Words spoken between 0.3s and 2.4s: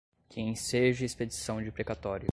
enseje expedição de precatório